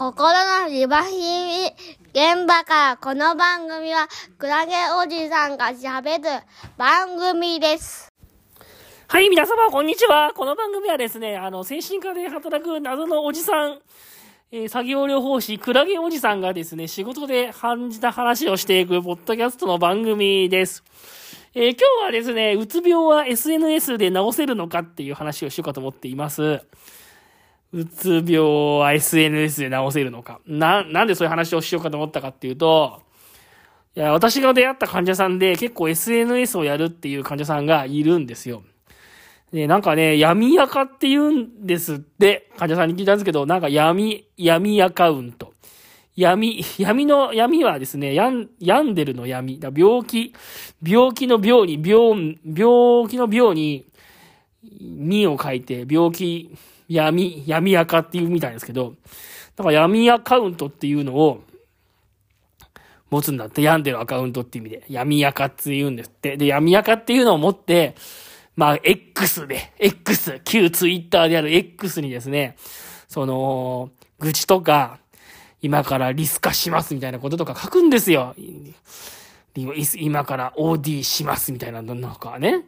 [0.00, 0.32] 心
[0.62, 1.66] のリバヒミ
[2.14, 6.42] 現場からこの番組はクラゲおじさんが喋る
[6.78, 8.08] 番組です。
[9.08, 10.32] はい、皆様、こんにちは。
[10.34, 13.80] この番組はですね、あの、精神科で働く謎のおじさん、
[14.50, 20.82] えー作業療法士、クラゲおじさんがですね、仕事で感じた話をしていく、ポッドキャストの番組です。
[21.52, 26.62] えー今日はですね、うつ病は SNS で治せるのかっていう話をしようかと思っています。
[27.72, 30.40] うつ病は SNS で治せるのか。
[30.46, 33.02] な、なんでそういう話をしようかと思ったかっていうと、
[33.96, 38.62] いや、私が出会った患者さんで結構 SNS をやるっていう患者さんがいるんですよ。
[39.52, 45.52] で、なんかね、闇アカって言うんですって、患者さんに聞いたんですけど、なんか闇、闇アカウント。
[46.14, 49.58] 闇、闇の、闇はですね、やん、病んでるの闇。
[49.58, 50.34] だ病気、
[50.82, 53.86] 病気の病に、病、病気の病に、
[54.80, 56.54] みを書いて、病気、
[56.90, 58.94] 闇、闇アカっていうみたいですけど、
[59.56, 61.42] だから闇アカウントっていうのを、
[63.10, 66.36] 持つんだって、病んでるアカウントっていう意味で、闇アカって言うんですって。
[66.36, 67.94] で、闇アカっていうのを持って、
[68.56, 72.56] まあ、X で、X、旧ツイッターである X にですね、
[73.08, 74.98] その、愚痴とか、
[75.62, 78.34] 今からリス化しますみたいなこととか書くんですよ。
[79.54, 82.64] 今から OD しますみたいなのなんかね。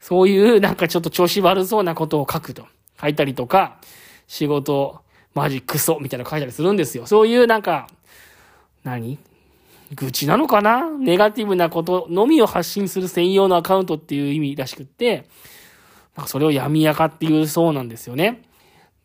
[0.00, 2.66] そういうなんかちょっと調子悪そうなことを書くと。
[3.00, 3.78] 書いたりとか、
[4.26, 5.00] 仕事、
[5.34, 7.06] マジクソみたいなの書いたりするんですよ。
[7.06, 7.88] そういうなんか、
[8.84, 9.18] 何？
[9.94, 10.90] 愚痴なのかな？
[10.90, 15.28] ネガティブなことのみを発信する専用のアカウントっていう意味らしくって、
[16.16, 18.42] なんかそれを闇垢っていうそうなんですよね。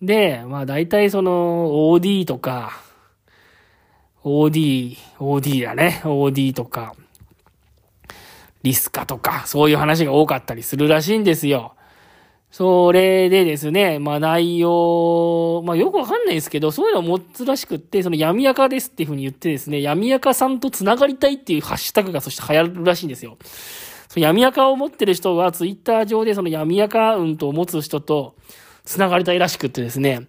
[0.02, 2.72] で、まあ大体その OD とか、
[4.24, 6.02] OD、OD だね。
[6.04, 6.96] OD とか、
[8.64, 11.76] リスカとか、そういう話が多かったりするらしいんですよ。
[12.52, 23.38] それでですね、まあ内容、まあよくわかんないですけど、そういうのを持つらしくって、その闇垢ですっていうふうに言ってですね、闇垢さんと繋がりたいっていうハッシュタグがそして流行るらしいんですよ。
[24.10, 28.36] その闇垢を持ってる人は、ツイッター上でその闇垢アカウントを持つ人と
[28.84, 30.28] 繋がりたいらしくってですね、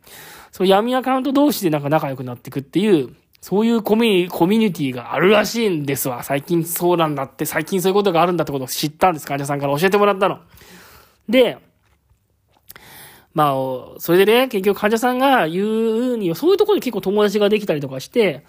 [0.53, 6.23] その闇アカウント同士でなんか仲良くなっていくっていう、そういうコミュニティがあるらしいんですわ。
[6.23, 9.27] 最近そうなんだって、最近そういうことがあるんだってことを知ったんです。
[9.27, 10.39] 患者さんから教えてもらったの。
[11.29, 11.59] で、
[13.35, 13.55] ま
[13.97, 18.45] あ、それでね、結局患者さんが言うには、そういうところで結構友達ができたりとかして、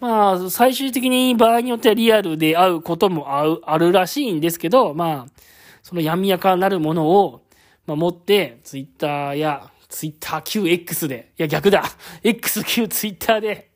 [0.00, 5.42] まあ、最終的に場合によってはリアルで会うこともあうあるらしいんですけど、まあ、
[5.82, 7.42] その闇やかなるものを、
[7.86, 11.84] まあ、持って、ツイッターや、ツイッター QX で、いや逆だ
[12.22, 13.70] !XQ ツイッターで、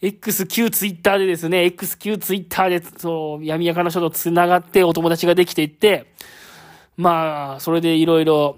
[0.00, 6.06] XQ ツイッターでですね、XQ ツイッターで、そう、闇やかな人と繋がってお友達ができていって、
[6.96, 8.56] まあ、それでいろいろ、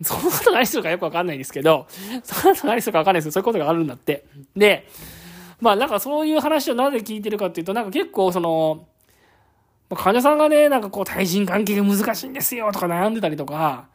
[0.02, 1.86] そんなこと何するかよくわかんないですけど、
[2.22, 4.24] そんなこと何するかわかんないですけど、そういうことがあるんだって。
[4.56, 4.86] で、
[5.60, 8.86] まあなんかそういう話をなぜ聞いてるかっていうと、なんか結構その、
[9.94, 13.88] 患者さんがね、なんかこう対人関係が難しいんですよとか悩んでたりとか、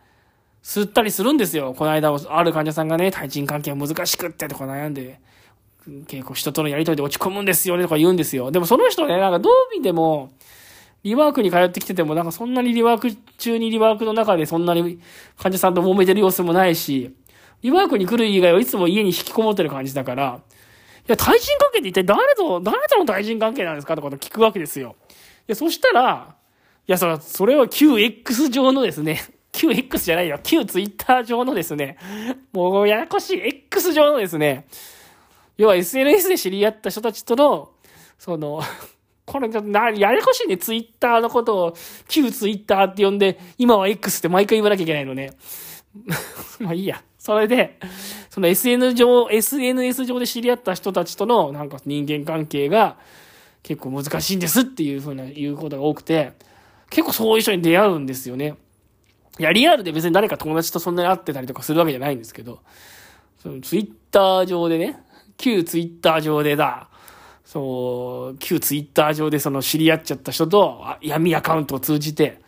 [0.62, 1.74] 吸ったりするんですよ。
[1.76, 5.20] この間、ある患者さんがね、対人関係が難しくってとか悩んで、
[6.08, 8.52] 結構人とのやりとりで落ち込むんですよねとか言うんですよ。
[8.52, 10.32] でもその人ね、なんかどう見ても、
[11.06, 15.00] リワークに通ってきてても、なんかそんなにリワーク中にリワークの中でそんなに
[15.38, 17.16] 患者さんと揉めてる様子もないし、
[17.62, 20.42] リワークに来る以外はいつも家に引きこもってる感じだから、
[21.08, 24.96] いや、対人関係って一体誰と、誰との対人関係なんですかとかと聞くわけですよ。
[25.12, 25.14] い
[25.46, 26.36] や、そしたら、
[26.88, 29.22] いや、それそれは QX 上のですね、
[29.54, 31.98] QX じゃないよ、Q ツイッター上のですね、
[32.52, 34.66] もうややこしい X 上のですね、
[35.56, 37.70] 要は SNS で知り合った人たちとの、
[38.18, 38.64] その、
[39.26, 40.58] これ、な、ややこしいね。
[40.58, 41.74] ツイッターのことを、
[42.08, 45.32] 旧ツイッターって呼んで、今は X って毎回言わなきゃいけないのね。
[46.60, 47.02] まあいいや。
[47.18, 47.80] それで、
[48.30, 52.98] その SN 上、SNS 上で知り合った人たちとの、なんか人間関係が
[53.64, 56.34] 結構難しいんですっていうふうな言うことが多くて、
[56.92, 58.54] 結構そういう人に出会うんですよね。
[59.40, 62.60] いや、リアルで別に誰か友達とそんなに会ってたりとかするわけじゃないんですけど、
[63.42, 65.00] そのツイッター上でね、
[65.38, 66.90] 旧ツイッター上でだ、
[67.56, 72.42] そう、旧ツイッター上でその知り合っちゃった人と闇アカウントを通じて、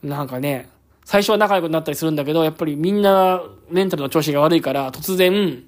[0.00, 0.68] なんかね、
[1.04, 5.64] 最初は仲良くなったりするんだけど、やっぱりみんなメンタルの調子が悪いから、突然、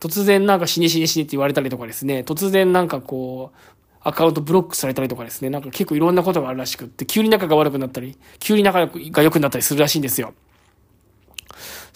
[0.00, 3.58] 突然なんか死ね死ね死ねって言われたりとかですね、突然なんかこう、
[4.00, 10.32] アカウントブロックされたりとかですね、なんか結構いろんなことがあるらしくって、急に仲が悪くなったり、急に仲が良くなったりするらしいんですよ。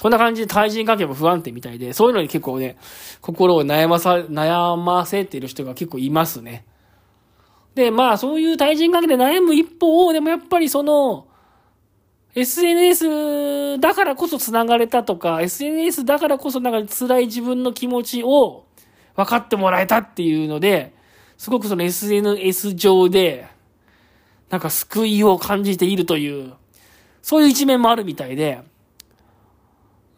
[0.00, 2.79] そんな感じで対人関係も不安定みたいで、そういうのに結構ね、
[3.20, 6.64] 心を悩まさ、悩ませてる人が結構いますね。
[7.75, 11.26] で、まあそういう対人関係で悩む一方、でもやっぱりその、
[12.35, 18.64] SNS だからこそ繋がれたとか、SNS だからこそなんか辛い自分の気持ちを
[19.17, 20.94] 分かってもらえたっていうので、
[21.37, 23.49] すごくその SNS 上で、
[24.49, 26.55] なんか救いを感じているという、
[27.20, 28.62] そういう一面もあるみたいで、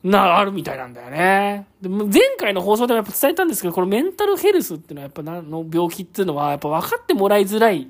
[0.04, 1.66] な、あるみたいなんだよね。
[1.80, 7.88] で前回の放送でもやっぱ伝えたんですけど、このメンタルヘルスっていうのはやっぱ何の病気っていうのはやっぱ分かってもらいづらい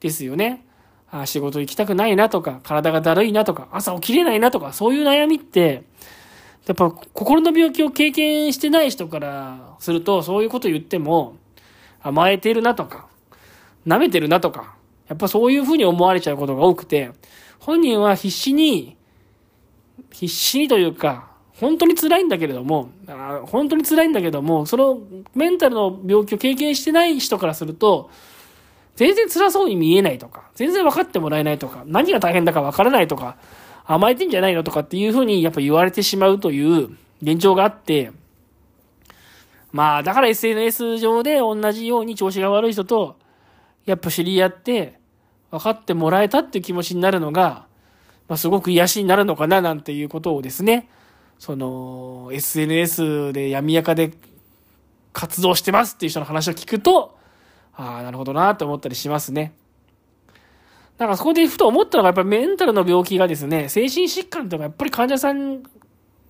[0.00, 0.64] ですよね。
[1.10, 5.84] あ仕事行きたくないなとか、体がだるいなとか、朝起きれないなとか、そういう悩みって、
[6.66, 11.36] やっぱ心の病気を経験してない人からすると、そういうこと言っても、
[12.02, 13.06] 甘えてるなとか、
[13.86, 14.74] 舐めてるなとか、
[15.08, 17.12] やっぱそういうふうに思われちゃうことが多くて、
[17.58, 18.96] 本人は必死に、
[20.12, 21.27] 必死にというか、
[21.60, 22.90] 本当に辛いんだけれども、
[23.46, 25.00] 本当に辛いんだけども、その
[25.34, 28.10] メンタルの病気を経験してない人からすると、
[28.94, 33.36] 全然辛そうに見えないとか、全然分かってもらえないとか、何が大変だか分からないとか、
[33.84, 36.90] 甘えてんじゃないのとかっていうふうにやっぱ言われてしまうという
[37.22, 38.12] 現状があって、
[39.72, 43.16] まあ、だから SNS 上で同じように調子が悪い人と、
[43.84, 44.98] やっぱ知り合って、
[45.50, 47.66] 分かってもらえたっていう気持ちになるのが、
[48.28, 50.88] まあ、すごく癒しになるのかななんていうことをですね、
[51.38, 54.12] その、SNS で闇やかで
[55.12, 57.16] 活動してますっていう人の話を聞くと、
[57.74, 59.52] ああ、なるほどなって思ったりしますね。
[60.98, 65.62] なんかそこでふと思ったのが、やっぱりメンタルの病気がですね、精神疾患というのはやっぱり患者さん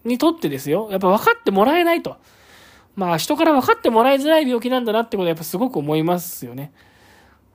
[0.04, 2.16] にとってですよ、やっぱ分かってもらえないと。
[2.94, 6.72] まあ人から分かってもらいづらい病気なんだなってことはやっぱすごく思いますよね。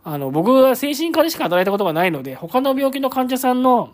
[0.03, 3.93] あの、僕は精神科でしか働いたことがないので、他の病気の患者さんの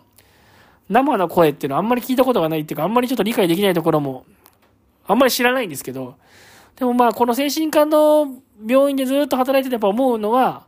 [0.90, 4.26] 生の声っていうのはあんまり聞いたことがないっていうか、あんまりちょっと理解できないところも、
[5.06, 6.16] あんまり知らないんですけど、
[6.76, 8.34] でもまあ、この精神科の
[8.66, 10.66] 病院でずっと働いててやっぱ思うのは、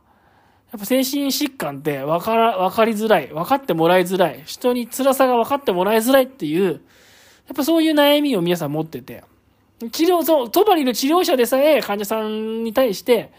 [0.71, 9.23] やっぱ精神疾患って分から、分かりづらい、分かってもらいづらい、人に辛さが分かってもらいづらいっていう、やっぱそういう悩みを皆さん持ってて、
[9.91, 13.31] 治療、そう、そばにいる治療者でさえ患者さんに対して、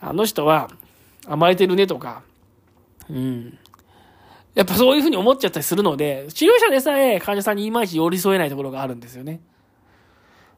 [0.00, 0.70] あの人は
[1.26, 2.22] 甘えてるねとか、
[3.10, 3.58] うん。
[4.58, 9.40] やっぱそういうふうに思っちゃったりするので、治療者でさえ患者さんにいまいち寄り添えないところがあるんですよね。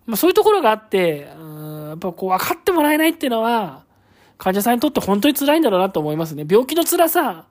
[0.06, 3.85] まあ、そういうところがあって、うんやっぱこう分かってもらえないっていうのは、
[4.38, 6.47] 患者さんにとって本当に辛いんだろうなと思いますね。
[6.49, 7.44] 病気の辛さ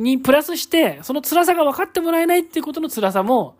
[0.00, 3.54] にプラスして、その辛さが分かってもらえないっていうことの辛さも、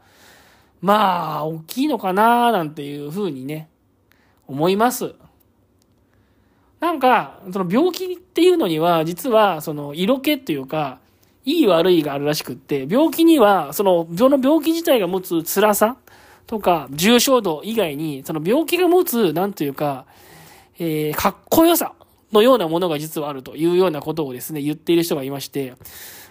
[0.80, 3.68] まあ、大きいのかななんていうふうにね、
[4.48, 5.14] 思います。
[6.80, 10.98] なんか、その病気っていうのには、実は、その色気っていうか、
[11.48, 15.96] いい悪いがあるらしくって、病気には、その、その病気自体が持つ辛さ
[16.46, 20.04] とか、重症度以外に、その病気が持つ、なんというか、
[20.78, 21.94] えー、かっこよさ
[22.32, 25.74] のようなものが実はあるというようなことをですね、言っている人がいまして、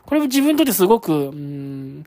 [0.06, 2.04] これも自分にとってすごく、うん、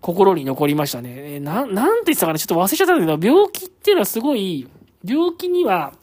[0.00, 1.36] 心に残りましたね。
[1.36, 2.38] えな、なんて言ってたかな？
[2.38, 4.68] ちょっと忘れちゃったんだけど、病気っていうのはすごい、
[5.02, 5.94] 病気には、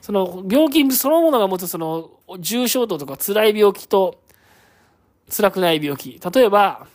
[0.00, 4.18] その、病気そのものが持つその、重症度とか辛い病気と、
[5.30, 6.20] 辛くない病気。
[6.34, 6.86] 例えば、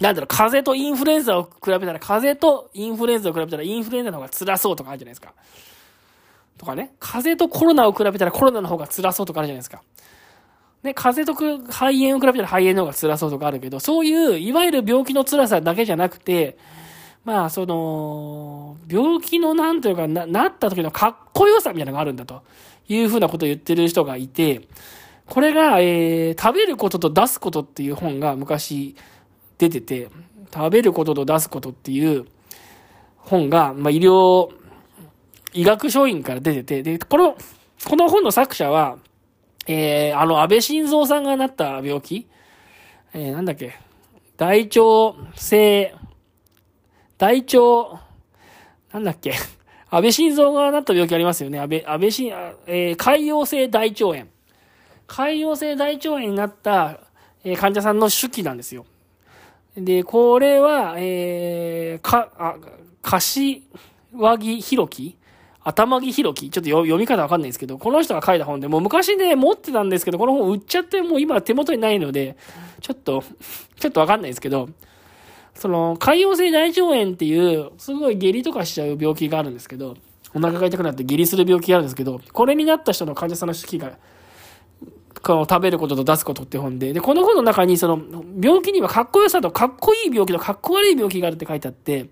[0.00, 5.32] なんだろう、風邪とインフルエンザを比べたら、風邪とインフルエンザを比べたら、インフルエンザの方が辛そうとかあるじゃないですか。
[6.58, 9.82] とかね、風邪とコロナを比べたらコロナの方が辛そうとかあるじゃないですか。
[10.82, 16.58] ね、風邪と肺炎を比べたら肺炎の方が辛そうとかあるけど、そういう、いわゆる病気の辛さだけじゃなくて、
[17.24, 22.42] まあ、その、病気のなんというかな、なった時のかっこよさみたいなのがあるんだと
[22.88, 24.68] いうふうなことを言ってる人がいて、
[25.28, 28.94] これが、えー、食べることと出すことっていう本が昔、
[29.58, 30.08] 出てて、
[30.52, 32.26] 食べることと出すことっていう
[33.18, 34.50] 本が、まあ、医療、
[35.52, 37.36] 医学書院から出てて、で、この、
[37.84, 38.98] この本の作者は、
[39.66, 42.28] えー、あの、安倍晋三さんがなった病気、
[43.12, 43.74] えー、なんだっけ、
[44.36, 44.80] 大腸
[45.34, 45.94] 性、
[47.18, 48.02] 大腸、
[48.92, 49.32] なんだっけ、
[49.90, 51.58] 安倍晋三がなった病気ありますよね。
[51.58, 52.32] 安倍、安倍晋、
[52.66, 54.35] えー、潰瘍性大腸炎。
[55.08, 57.00] 潰瘍性大腸炎になった、
[57.44, 58.86] え、患者さんの手記なんですよ。
[59.76, 62.56] で、これは、えー、か、あ、
[63.02, 63.60] 柏
[64.38, 65.16] 木弘樹？
[65.62, 66.50] 頭木弘樹？
[66.50, 72.36] ちょっと読み方わかんないですけど、この人が書いた本で、もう昔ね、持ってたんですけど、この本売っちゃって、もう今手元にないので、
[72.80, 73.22] ちょっと、
[73.78, 74.68] ちょっとわかんないですけど、
[75.54, 79.96] その、潰瘍性大腸炎っていう、すごい下痢とかしちゃう病気があるんですけど、
[80.34, 83.92] お腹が痛くなって下痢する病気があるんですけど、これになった人の患者さんの手記が
[85.22, 88.00] この食べることと出すことって本で、で、この本の中にその、
[88.40, 92.08] 病気にはかっこよさとかっこいい病気とかっこ悪い病気があるって書いてあって、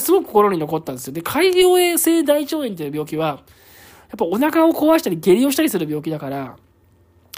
[0.00, 1.12] すごく心に残ったんですよ。
[1.12, 3.38] で、開業衛性大腸炎っていう病気は、やっ
[4.18, 6.56] ぱお腹を壊したり下痢をしたりする病気だから、や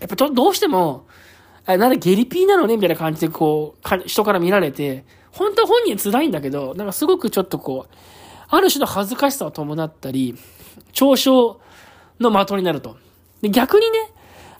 [0.06, 1.06] っぱどうしても、
[1.66, 7.94] あ、なんでゲリピーなのねみたいな感じでこう、か人から見られて、本当は本人辛いんだけど、なんかすごくちょっとこう、
[8.49, 10.37] ある種の恥ずかしさを伴ったり、
[10.92, 11.58] 嘲笑
[12.20, 12.96] の的になると。
[13.40, 14.13] で、逆にね、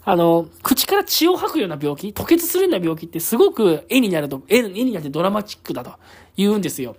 [0.07, 5.93] あの、口から血を吐くような病気、吐血するような病気ってすごく絵になると、絵になってドラマチックだと
[6.37, 6.95] 言うんですよ。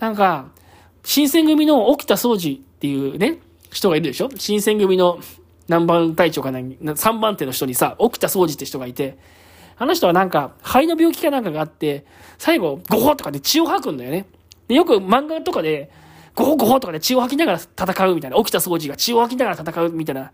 [0.00, 0.48] なんか、
[1.04, 3.40] 新選組の沖田総司っていうね、
[3.70, 4.30] 人がいるでしょ？
[4.36, 5.18] 新選組の
[5.68, 9.18] 何番隊長かな、3番手の人にさ、沖田総司って人がいて、
[9.76, 12.06] あの人はなんか、肺の病気かなんかがあって、
[12.38, 14.26] 最後、ゴホとかで血を吐くんだよね。
[14.68, 15.90] で、よく漫画とかで、
[16.34, 20.32] ゴホゴホとかで血を吐きながら戦うみたいな、沖田総司が血を吐きながら戦うみたいな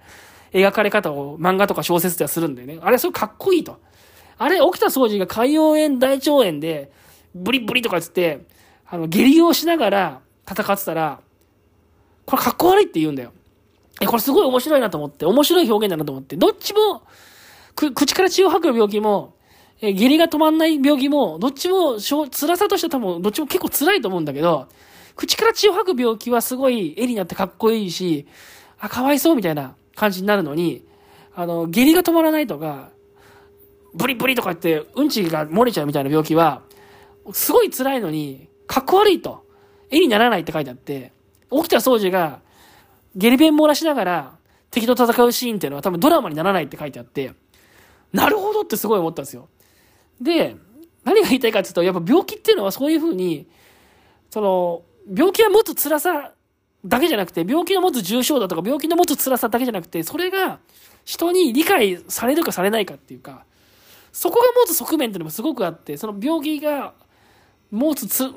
[0.52, 2.78] 描かれ方を漫画とか小説ではするんだよね。
[2.82, 3.78] あれ、それかっこいいと。
[4.38, 6.90] あれ、沖田総司が海洋炎大腸炎で、
[7.34, 8.40] ブリブリとかつって、
[8.86, 11.20] あの、下痢をしながら戦ってたら、
[12.26, 13.32] これかっこ悪いって言うんだよ。
[14.00, 17.02] え、これすごい面白いなと思って、面白い表現だなと思って、どっちも、
[17.76, 19.34] く、口から血を吐く病気も、
[19.82, 24.68] え、下痢が止まんない病気も、どっちも、辛さとしては多分、どっちも結構辛いと思うんだけど、
[25.16, 28.26] 口から血を吐く病気はすごい絵になってかっこいいし、
[28.78, 30.82] あ、かわいそうみたいな感じになるのに、
[31.34, 32.88] あの、下痢が止まらないとか、
[33.92, 36.62] ブリブリとかって、うんちが漏れちゃうみたいな病気は、
[37.34, 39.44] すごい辛いのに、かっこ悪いと、
[39.90, 41.12] 絵にならないって書いてあって、
[41.50, 42.40] 起きた掃除が、
[43.14, 44.38] 下痢弁漏らしながら、
[44.70, 47.34] 敵と戦うシーンっていうのは多分ドラマにならないって書いてあって、
[48.14, 49.48] なるほどってすごい思ったんですよ。
[50.18, 50.56] で、
[51.04, 53.46] 何が言いたいかっていうと、やっぱ病気っていうのはそういうふうに、
[54.30, 56.32] その、病気は持つ辛さ
[56.84, 60.60] だけじゃなくて、病気の持つ重症度とか病気の持つ辛さだけじゃなくて、それが
[61.04, 63.44] 人に理解されるかされないかっていうか、
[64.12, 66.94] そこが持つ側面っていうのもすごくあって、その病気が
[67.70, 68.30] 持つつ、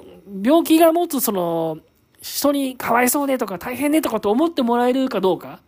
[0.43, 1.79] 病気が持つその、
[2.21, 5.59] 人にかわいそうねとか大変ねとかと思ってもらえるかどうか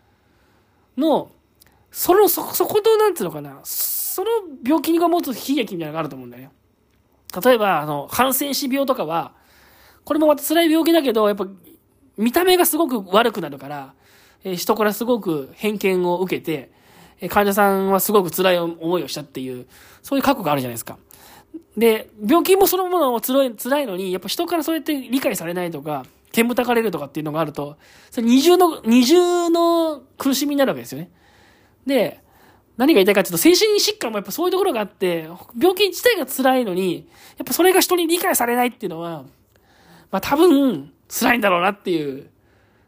[0.98, 1.32] の、
[1.92, 4.30] その、そ、そこと、なんていうのかな、その
[4.66, 6.52] 病気が持つ悲劇みたいなのがあると思うんだよね。
[7.44, 9.34] 例えば、あの、感染死病とかは、
[10.06, 11.46] これもまた辛い病気だけど、やっぱ
[12.18, 13.94] 見た目がすごく悪くなるから、
[14.44, 16.72] えー、人からすごく偏見を受けて、
[17.20, 19.68] えー、患者さんはすごく辛い思いをしたっていう、
[20.02, 20.98] そういう過去があるじゃないですか。
[21.78, 27.78] で、病気もそのものを辛い辛いのに、やっぱ人からそうやって理解されないとか、煙たかれるとかっていうのがあると、
[28.12, 31.10] それ二重の、二重の苦しみになるわけですよね。
[31.86, 32.20] で、
[32.78, 37.08] 何が言いたいかっていうと、精神疾患もやっぱそういうところがあって、病気自体が辛いのに、
[37.38, 39.24] やっぱそれが人に理解されないっていうのは、
[40.12, 42.30] まあ多分、辛いんだろうなっていう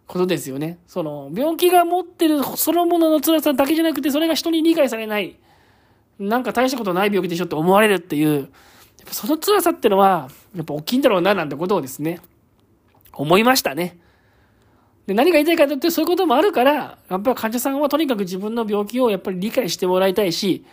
[0.07, 0.79] ことですよね。
[0.87, 5.35] その、病気が持ってるそのものの辛さだけじゃなくて、それが人に理解されない。
[6.19, 8.47] なんか大したことない病気でしょって思われるっていう、やっ
[9.05, 12.21] ぱその辛さってのは、やっぱ大きいんだろうな、なんてことをですね、
[13.13, 13.99] 思いましたね。
[15.05, 16.73] で、何が言いたいかというと、そういうこともあるから、
[17.09, 20.65] やっぱり患者さんはとにかく自分の病気をやっぱり理解してもらいたいし、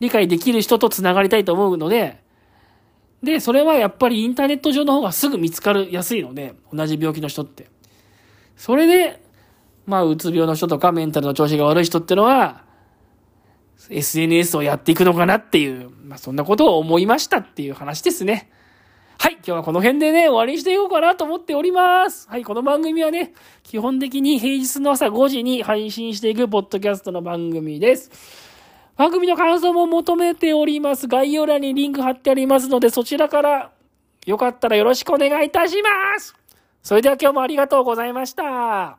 [0.00, 2.20] 理解できる人と繋がりたいと思うので、
[3.22, 7.68] で、それはやっぱりインターネット上の方がすぐ見つかるやすいので、同じ病気の人って。
[8.56, 9.20] それで、
[9.86, 12.64] まあ、うつ病の人とかメンタルの調子が悪い人ってのは、
[13.90, 18.50] SNS をやっていくのかなっていう、まあ、そんなことを思いましたっていう話ですね。
[19.20, 22.28] はい、今日はこの辺でね、終わりにしていこうかなと思っております。
[22.28, 23.32] はい、この番組はね、
[23.64, 28.47] 基本的に平日の朝5時に配信していくポッドキャストの番組です。
[28.98, 31.06] 番組の感想も求めております。
[31.06, 33.70] 概要欄にリンク貼ってありますので、そちらから
[34.26, 36.34] よかったらよろしくお願いいたします。
[36.82, 38.98] それでは今日もありがとうございました。